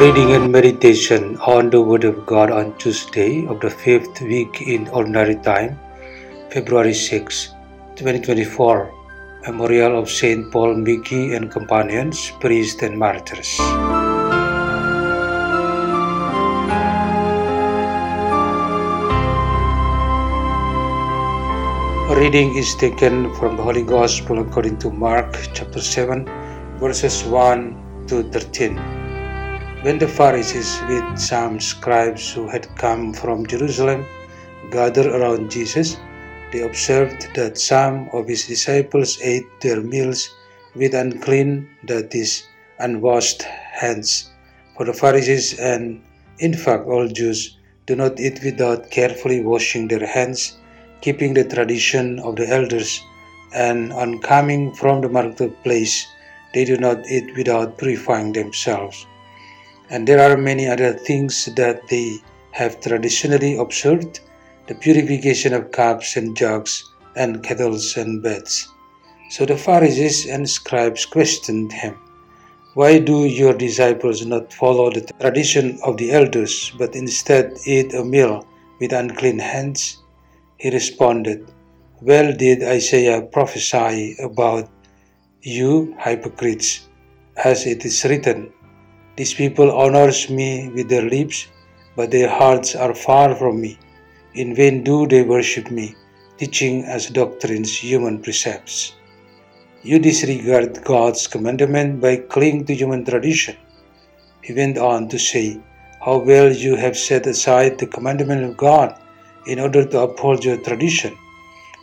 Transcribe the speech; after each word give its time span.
Reading 0.00 0.32
and 0.32 0.50
meditation 0.50 1.36
on 1.40 1.68
the 1.68 1.78
Word 1.78 2.04
of 2.04 2.24
God 2.24 2.50
on 2.50 2.74
Tuesday 2.78 3.46
of 3.46 3.60
the 3.60 3.68
fifth 3.68 4.22
week 4.22 4.62
in 4.62 4.88
Ordinary 4.88 5.34
Time, 5.34 5.78
February 6.48 6.94
6, 6.94 7.48
2024. 7.96 8.94
Memorial 9.46 9.98
of 9.98 10.08
Saint 10.08 10.50
Paul 10.50 10.74
Miki 10.74 11.34
and 11.34 11.50
companions, 11.50 12.32
priests 12.40 12.82
and 12.82 12.98
martyrs. 12.98 13.58
Reading 22.16 22.56
is 22.56 22.74
taken 22.76 23.34
from 23.34 23.58
the 23.58 23.62
Holy 23.62 23.82
Gospel 23.82 24.38
according 24.38 24.78
to 24.78 24.90
Mark 24.90 25.36
chapter 25.52 25.82
7, 25.82 26.24
verses 26.78 27.22
1 27.24 28.06
to 28.06 28.22
13. 28.30 28.99
When 29.82 29.98
the 29.98 30.08
Pharisees 30.08 30.78
with 30.90 31.18
some 31.18 31.58
scribes 31.58 32.30
who 32.34 32.46
had 32.48 32.68
come 32.76 33.14
from 33.14 33.46
Jerusalem 33.46 34.04
gathered 34.70 35.06
around 35.06 35.50
Jesus, 35.50 35.96
they 36.52 36.60
observed 36.60 37.28
that 37.34 37.56
some 37.56 38.10
of 38.12 38.28
his 38.28 38.46
disciples 38.46 39.16
ate 39.22 39.48
their 39.62 39.80
meals 39.80 40.28
with 40.74 40.92
unclean, 40.92 41.66
that 41.84 42.14
is, 42.14 42.42
unwashed 42.78 43.40
hands. 43.40 44.28
For 44.76 44.84
the 44.84 44.92
Pharisees 44.92 45.58
and, 45.58 46.02
in 46.40 46.52
fact, 46.52 46.84
all 46.86 47.08
Jews 47.08 47.56
do 47.86 47.96
not 47.96 48.20
eat 48.20 48.44
without 48.44 48.90
carefully 48.90 49.40
washing 49.42 49.88
their 49.88 50.06
hands, 50.06 50.58
keeping 51.00 51.32
the 51.32 51.44
tradition 51.44 52.18
of 52.18 52.36
the 52.36 52.46
elders, 52.46 53.00
and 53.54 53.94
on 53.94 54.20
coming 54.20 54.74
from 54.74 55.00
the 55.00 55.08
marketplace, 55.08 56.06
they 56.52 56.66
do 56.66 56.76
not 56.76 57.08
eat 57.08 57.34
without 57.34 57.78
purifying 57.78 58.34
themselves. 58.34 59.06
And 59.90 60.06
there 60.06 60.20
are 60.20 60.36
many 60.36 60.68
other 60.68 60.92
things 60.92 61.46
that 61.56 61.86
they 61.88 62.18
have 62.52 62.80
traditionally 62.80 63.56
observed 63.56 64.20
the 64.68 64.74
purification 64.76 65.52
of 65.52 65.72
cups 65.72 66.16
and 66.16 66.36
jugs 66.36 66.84
and 67.16 67.42
kettles 67.42 67.96
and 67.96 68.22
beds. 68.22 68.68
So 69.30 69.44
the 69.44 69.56
Pharisees 69.56 70.26
and 70.26 70.48
scribes 70.48 71.04
questioned 71.06 71.72
him, 71.72 71.98
Why 72.74 72.98
do 73.00 73.24
your 73.24 73.52
disciples 73.52 74.24
not 74.24 74.52
follow 74.52 74.90
the 74.90 75.02
tradition 75.20 75.80
of 75.84 75.96
the 75.96 76.12
elders, 76.12 76.72
but 76.78 76.94
instead 76.94 77.58
eat 77.66 77.92
a 77.94 78.04
meal 78.04 78.46
with 78.80 78.92
unclean 78.92 79.40
hands? 79.40 80.02
He 80.56 80.70
responded, 80.70 81.50
Well 82.00 82.32
did 82.32 82.62
Isaiah 82.62 83.22
prophesy 83.22 84.16
about 84.22 84.70
you 85.42 85.96
hypocrites, 85.98 86.88
as 87.36 87.66
it 87.66 87.84
is 87.84 88.04
written, 88.04 88.52
These 89.16 89.34
people 89.34 89.70
honors 89.72 90.30
me 90.30 90.70
with 90.74 90.88
their 90.88 91.02
lips, 91.02 91.48
but 91.96 92.10
their 92.10 92.28
hearts 92.28 92.74
are 92.74 92.94
far 92.94 93.34
from 93.34 93.60
me. 93.60 93.78
In 94.34 94.54
vain 94.54 94.84
do 94.84 95.06
they 95.06 95.22
worship 95.22 95.70
me, 95.70 95.96
teaching 96.38 96.84
as 96.84 97.10
doctrines 97.10 97.76
human 97.76 98.22
precepts. 98.22 98.94
You 99.82 99.98
disregard 99.98 100.84
God's 100.84 101.26
commandment 101.26 102.00
by 102.00 102.16
clinging 102.16 102.66
to 102.66 102.74
human 102.74 103.04
tradition. 103.04 103.56
He 104.42 104.54
went 104.54 104.78
on 104.78 105.08
to 105.08 105.18
say, 105.18 105.58
How 106.04 106.18
well 106.18 106.52
you 106.52 106.76
have 106.76 106.96
set 106.96 107.26
aside 107.26 107.78
the 107.78 107.86
commandment 107.86 108.44
of 108.44 108.56
God 108.56 108.98
in 109.46 109.58
order 109.58 109.84
to 109.84 110.00
uphold 110.00 110.44
your 110.44 110.58
tradition. 110.58 111.16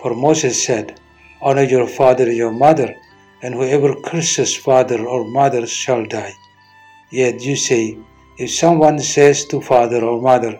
For 0.00 0.14
Moses 0.14 0.62
said, 0.62 1.00
Honor 1.40 1.64
your 1.64 1.86
father 1.86 2.24
and 2.24 2.36
your 2.36 2.50
mother, 2.52 2.94
and 3.42 3.54
whoever 3.54 3.94
curses 4.02 4.56
father 4.56 5.06
or 5.06 5.24
mother 5.24 5.66
shall 5.66 6.04
die. 6.04 6.34
Yet 7.12 7.44
you 7.44 7.56
say, 7.56 7.98
If 8.38 8.50
someone 8.50 8.98
says 8.98 9.44
to 9.46 9.60
father 9.60 10.02
or 10.02 10.20
mother, 10.20 10.58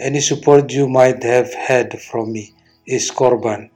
Any 0.00 0.20
support 0.20 0.72
you 0.72 0.88
might 0.88 1.22
have 1.22 1.54
had 1.54 2.00
from 2.00 2.32
me 2.32 2.52
is 2.86 3.10
korban, 3.10 3.70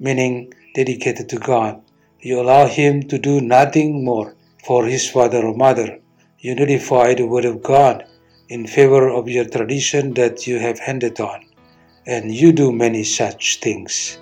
meaning 0.00 0.52
dedicated 0.74 1.28
to 1.28 1.38
God. 1.38 1.80
You 2.20 2.40
allow 2.40 2.66
him 2.66 3.04
to 3.04 3.18
do 3.18 3.40
nothing 3.40 4.04
more 4.04 4.34
for 4.66 4.86
his 4.86 5.08
father 5.08 5.46
or 5.46 5.54
mother. 5.54 6.00
You 6.40 6.54
nullify 6.54 7.14
the 7.14 7.26
word 7.26 7.44
of 7.44 7.62
God 7.62 8.04
in 8.48 8.66
favor 8.66 9.08
of 9.08 9.28
your 9.28 9.44
tradition 9.44 10.14
that 10.14 10.46
you 10.46 10.58
have 10.58 10.80
handed 10.80 11.20
on 11.20 11.44
and 12.06 12.34
you 12.34 12.52
do 12.52 12.72
many 12.72 13.04
such 13.04 13.60
things. 13.60 14.18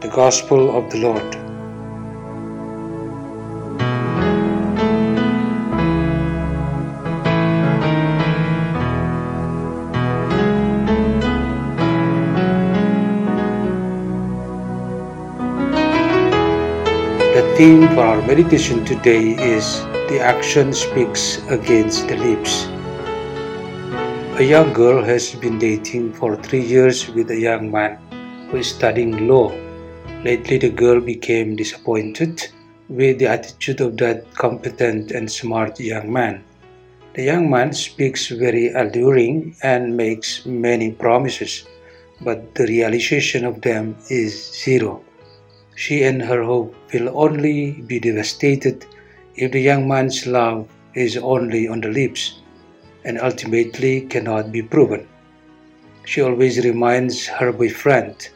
The 0.00 0.08
Gospel 0.08 0.76
of 0.76 0.90
the 0.90 0.98
Lord. 0.98 1.49
Theme 17.60 17.88
for 17.88 18.04
our 18.08 18.22
meditation 18.26 18.82
today 18.86 19.36
is 19.36 19.82
The 20.08 20.18
Action 20.18 20.72
Speaks 20.72 21.44
Against 21.48 22.08
the 22.08 22.16
Lips. 22.16 22.64
A 24.40 24.42
young 24.42 24.72
girl 24.72 25.04
has 25.04 25.34
been 25.34 25.58
dating 25.58 26.14
for 26.14 26.36
three 26.36 26.64
years 26.64 27.10
with 27.10 27.30
a 27.30 27.38
young 27.38 27.70
man 27.70 27.98
who 28.48 28.56
is 28.56 28.68
studying 28.68 29.28
law. 29.28 29.52
Lately, 30.24 30.56
the 30.56 30.70
girl 30.70 31.02
became 31.02 31.54
disappointed 31.54 32.48
with 32.88 33.18
the 33.18 33.26
attitude 33.26 33.82
of 33.82 33.98
that 33.98 34.32
competent 34.32 35.10
and 35.10 35.30
smart 35.30 35.78
young 35.78 36.10
man. 36.10 36.42
The 37.12 37.24
young 37.24 37.50
man 37.50 37.74
speaks 37.74 38.28
very 38.28 38.72
alluring 38.72 39.54
and 39.62 39.98
makes 39.98 40.46
many 40.46 40.92
promises, 40.92 41.68
but 42.22 42.54
the 42.54 42.64
realization 42.64 43.44
of 43.44 43.60
them 43.60 43.96
is 44.08 44.32
zero. 44.64 45.04
She 45.80 46.02
and 46.02 46.20
her 46.20 46.42
hope 46.42 46.74
will 46.92 47.08
only 47.16 47.70
be 47.90 47.98
devastated 47.98 48.84
if 49.34 49.52
the 49.52 49.62
young 49.62 49.88
man's 49.88 50.26
love 50.26 50.68
is 50.94 51.16
only 51.16 51.68
on 51.68 51.80
the 51.80 51.88
lips 51.88 52.34
and 53.02 53.18
ultimately 53.18 54.02
cannot 54.02 54.52
be 54.52 54.60
proven. 54.60 55.08
She 56.04 56.20
always 56.20 56.62
reminds 56.62 57.26
her 57.28 57.50
boyfriend 57.50 58.28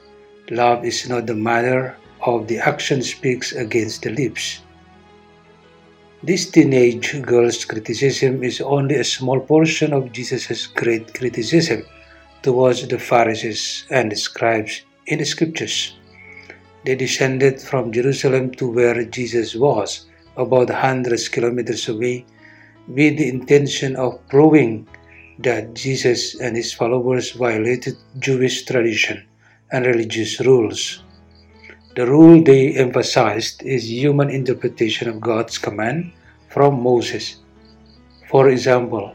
love 0.49 0.87
is 0.87 1.06
not 1.06 1.27
the 1.27 1.34
matter 1.34 1.99
of 2.22 2.49
the 2.49 2.60
action 2.60 3.03
speaks 3.03 3.53
against 3.53 4.04
the 4.04 4.10
lips. 4.12 4.62
This 6.22 6.50
teenage 6.50 7.21
girl's 7.21 7.66
criticism 7.66 8.43
is 8.43 8.62
only 8.62 8.94
a 8.94 9.04
small 9.04 9.41
portion 9.41 9.93
of 9.93 10.12
Jesus' 10.12 10.66
great 10.66 11.12
criticism 11.12 11.84
towards 12.43 12.88
the 12.88 12.99
Pharisees 12.99 13.84
and 13.91 14.10
the 14.10 14.16
scribes 14.16 14.81
in 15.07 15.18
the 15.18 15.27
scriptures. 15.27 15.92
They 16.84 16.95
descended 16.95 17.60
from 17.60 17.92
Jerusalem 17.92 18.51
to 18.57 18.71
where 18.71 19.04
Jesus 19.04 19.54
was, 19.54 20.07
about 20.36 20.69
hundreds 20.69 21.28
kilometers 21.28 21.89
away, 21.89 22.27
with 22.86 23.16
the 23.16 23.28
intention 23.28 23.97
of 23.97 24.21
proving 24.28 24.86
that 25.39 25.75
Jesus 25.75 26.39
and 26.41 26.57
his 26.57 26.72
followers 26.72 27.33
violated 27.33 27.97
Jewish 28.19 28.65
tradition 28.65 29.25
and 29.72 29.86
religious 29.86 30.41
rules. 30.41 31.03
The 31.97 32.07
rule 32.07 32.42
they 32.42 32.75
emphasized 32.75 33.63
is 33.63 33.91
human 33.91 34.28
interpretation 34.28 35.09
of 35.09 35.21
God's 35.21 35.59
command 35.59 36.13
from 36.51 36.83
Moses. 36.83 37.37
For 38.28 38.48
example, 38.48 39.15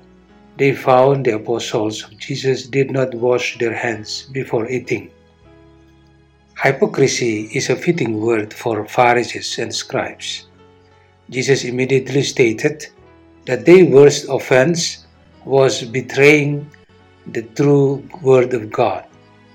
they 0.57 0.73
found 0.73 1.25
the 1.25 1.35
apostles 1.35 2.03
of 2.03 2.17
Jesus 2.17 2.67
did 2.67 2.91
not 2.91 3.13
wash 3.13 3.57
their 3.59 3.73
hands 3.73 4.27
before 4.31 4.67
eating. 4.69 5.11
Hypocrisy 6.61 7.49
is 7.53 7.69
a 7.69 7.75
fitting 7.75 8.19
word 8.19 8.53
for 8.53 8.85
Pharisees 8.85 9.59
and 9.59 9.73
scribes. 9.73 10.47
Jesus 11.29 11.63
immediately 11.63 12.23
stated 12.23 12.87
that 13.45 13.65
their 13.65 13.85
worst 13.85 14.27
offense 14.29 15.05
was 15.45 15.83
betraying 15.83 16.69
the 17.27 17.43
true 17.43 18.03
word 18.21 18.53
of 18.53 18.71
God. 18.71 19.05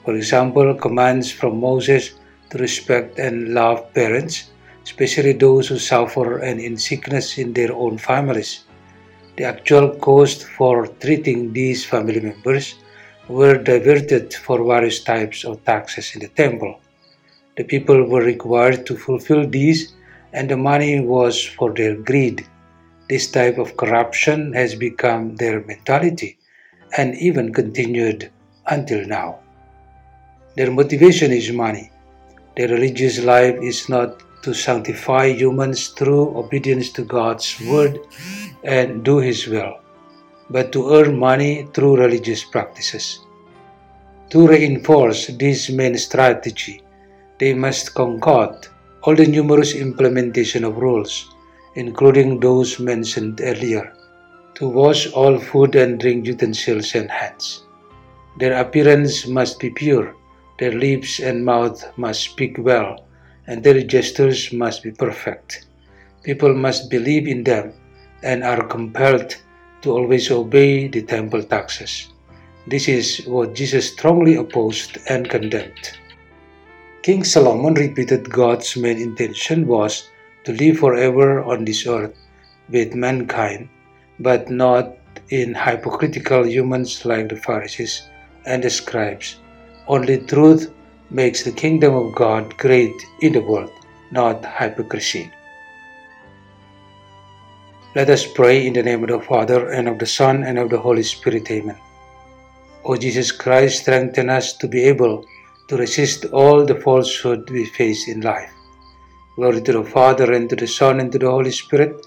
For 0.05 0.15
example, 0.15 0.75
commands 0.75 1.31
from 1.31 1.61
Moses 1.61 2.15
to 2.51 2.59
respect 2.59 3.19
and 3.19 3.55
love 3.55 3.93
parents 3.93 4.51
especially 4.85 5.33
those 5.33 5.69
who 5.69 5.79
suffer 5.79 6.39
and 6.39 6.61
in 6.61 6.77
sickness 6.77 7.39
in 7.39 7.53
their 7.53 7.73
own 7.75 7.99
families. 7.99 8.65
The 9.37 9.45
actual 9.45 9.97
cost 9.97 10.45
for 10.45 10.87
treating 10.87 11.53
these 11.53 11.85
family 11.85 12.21
members 12.21 12.77
were 13.29 13.57
diverted 13.57 14.35
for 14.35 14.63
various 14.63 15.03
types 15.03 15.45
of 15.45 15.65
taxes 15.65 16.15
in 16.15 16.21
the 16.21 16.29
temple. 16.29 16.81
The 17.57 17.65
people 17.65 18.05
were 18.05 18.23
required 18.23 18.85
to 18.87 18.97
fulfill 18.97 19.49
these, 19.49 19.95
and 20.33 20.49
the 20.49 20.57
money 20.57 21.01
was 21.01 21.45
for 21.45 21.73
their 21.73 21.95
greed. 21.95 22.47
This 23.09 23.31
type 23.31 23.59
of 23.59 23.77
corruption 23.77 24.53
has 24.55 24.75
become 24.75 25.37
their 25.37 25.61
mentality 25.65 26.39
and 26.97 27.15
even 27.17 27.53
continued 27.53 28.31
until 28.67 29.07
now. 29.07 29.41
Their 30.57 30.71
motivation 30.71 31.33
is 31.33 31.51
money. 31.53 31.91
Their 32.57 32.69
religious 32.69 33.23
life 33.23 33.57
is 33.63 33.89
not 33.89 34.23
to 34.43 34.55
sanctify 34.55 35.27
humans 35.27 35.89
through 35.89 36.37
obedience 36.37 36.91
to 36.91 37.03
God's 37.03 37.61
word 37.67 37.99
and 38.63 39.05
do 39.05 39.19
His 39.19 39.47
will, 39.47 39.81
but 40.51 40.71
to 40.73 40.95
earn 40.95 41.19
money 41.19 41.69
through 41.75 41.97
religious 41.97 42.45
practices. 42.45 43.21
To 44.31 44.47
reinforce 44.47 45.27
this 45.27 45.71
main 45.71 45.97
strategy, 45.99 46.84
they 47.39 47.53
must 47.55 47.95
concoct 47.95 48.71
all 49.03 49.15
the 49.15 49.27
numerous 49.27 49.75
implementation 49.75 50.65
of 50.65 50.79
rules, 50.79 51.35
including 51.75 52.41
those 52.41 52.79
mentioned 52.79 53.41
earlier, 53.43 53.93
to 54.55 54.69
wash 54.69 55.11
all 55.13 55.39
food 55.39 55.75
and 55.75 56.01
drink 56.01 56.27
utensils 56.27 56.95
and 56.95 57.11
hands. 57.11 57.65
Their 58.39 58.61
appearance 58.61 59.27
must 59.27 59.61
be 59.61 59.71
pure, 59.71 60.15
their 60.59 60.73
lips 60.73 61.21
and 61.21 61.45
mouth 61.45 61.85
must 61.99 62.23
speak 62.23 62.57
well, 62.59 63.05
and 63.47 63.63
their 63.63 63.83
gestures 63.83 64.53
must 64.53 64.83
be 64.83 64.93
perfect. 64.93 65.67
People 66.23 66.55
must 66.55 66.91
believe 66.91 67.29
in 67.29 67.45
them 67.45 67.73
and 68.23 68.43
are 68.43 68.67
compelled 68.67 69.37
to 69.83 69.93
always 69.93 70.31
obey 70.31 70.89
the 70.89 71.03
temple 71.03 71.43
taxes. 71.43 72.09
This 72.67 72.89
is 72.89 73.27
what 73.27 73.55
Jesus 73.55 73.93
strongly 73.93 74.37
opposed 74.37 74.97
and 75.09 75.29
condemned. 75.29 75.99
King 77.05 77.23
Solomon 77.23 77.75
repeated 77.75 78.31
God's 78.31 78.79
main 78.79 78.97
intention 78.97 79.67
was 79.67 80.09
to 80.45 80.55
live 80.55 80.79
forever 80.79 81.45
on 81.45 81.67
this 81.67 81.87
earth 81.87 82.17
with 82.71 82.95
mankind, 82.95 83.69
but 84.19 84.49
not 84.49 84.97
in 85.29 85.53
hypocritical 85.53 86.47
humans 86.47 87.05
like 87.05 87.29
the 87.29 87.37
Pharisees 87.37 88.09
and 88.47 88.65
the 88.65 88.71
scribes. 88.71 89.37
Only 89.87 90.17
truth 90.17 90.73
makes 91.11 91.43
the 91.43 91.53
kingdom 91.53 91.95
of 91.95 92.15
God 92.15 92.57
great 92.57 92.97
in 93.21 93.35
the 93.35 93.43
world, 93.43 93.73
not 94.11 94.43
hypocrisy. 94.43 95.31
Let 97.95 98.09
us 98.09 98.27
pray 98.27 98.67
in 98.67 98.73
the 98.73 98.83
name 98.83 99.05
of 99.05 99.11
the 99.11 99.21
Father, 99.21 99.69
and 99.69 99.89
of 99.89 99.99
the 99.99 100.07
Son, 100.07 100.43
and 100.43 100.59
of 100.59 100.71
the 100.71 100.81
Holy 100.81 101.03
Spirit. 101.03 101.51
Amen. 101.51 101.77
O 102.83 102.97
Jesus 102.97 103.31
Christ, 103.31 103.83
strengthen 103.83 104.31
us 104.31 104.55
to 104.55 104.67
be 104.67 104.85
able 104.85 105.27
to 105.69 105.77
resist 105.77 106.27
all 106.27 106.65
the 106.65 106.75
falsehood 106.75 107.49
we 107.51 107.65
face 107.65 108.09
in 108.09 108.21
life. 108.21 108.51
Glory 109.37 109.63
to 109.63 109.73
the 109.73 109.85
Father, 109.85 110.33
and 110.33 110.49
to 110.51 110.57
the 110.57 110.67
Son, 110.67 111.01
and 111.01 111.11
to 111.13 111.19
the 111.19 111.31
Holy 111.31 111.51
Spirit, 111.51 112.07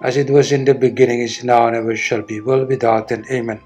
as 0.00 0.16
it 0.16 0.30
was 0.30 0.52
in 0.52 0.64
the 0.64 0.74
beginning, 0.74 1.20
is 1.20 1.42
now, 1.42 1.66
and 1.66 1.76
ever 1.76 1.96
shall 1.96 2.22
be, 2.22 2.40
world 2.40 2.68
without 2.68 3.10
end. 3.10 3.26
Amen. 3.30 3.60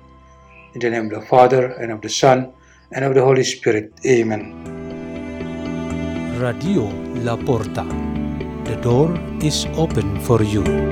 In 0.74 0.80
the 0.80 0.90
name 0.90 1.06
of 1.06 1.20
the 1.20 1.26
Father, 1.26 1.72
and 1.72 1.92
of 1.92 2.00
the 2.00 2.08
Son, 2.08 2.52
and 2.92 3.04
of 3.04 3.14
the 3.14 3.22
Holy 3.22 3.44
Spirit. 3.44 3.92
Amen. 4.06 4.54
Radio 6.40 6.84
La 7.22 7.36
Porta. 7.36 7.84
The 8.64 8.76
door 8.76 9.18
is 9.42 9.66
open 9.76 10.20
for 10.20 10.42
you. 10.42 10.91